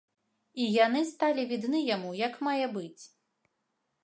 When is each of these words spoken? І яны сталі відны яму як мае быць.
І 0.63 0.69
яны 0.85 1.01
сталі 1.11 1.45
відны 1.53 1.83
яму 1.95 2.17
як 2.25 2.43
мае 2.49 2.67
быць. 2.79 3.03